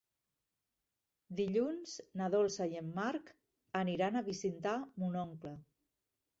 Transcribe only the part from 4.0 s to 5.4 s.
a visitar mon